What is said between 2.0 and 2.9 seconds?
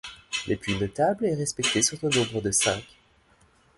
au nombre de cinq.